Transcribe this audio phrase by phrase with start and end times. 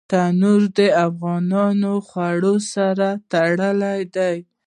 [0.09, 4.37] تنور د افغاني خوړو سره تړلی دی